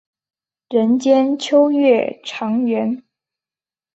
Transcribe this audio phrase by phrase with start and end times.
[0.69, 3.03] 人间秋月长圆。